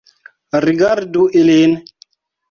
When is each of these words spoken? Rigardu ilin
Rigardu 0.63 1.25
ilin 1.41 1.75